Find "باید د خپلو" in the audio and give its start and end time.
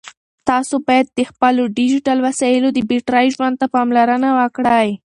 0.87-1.63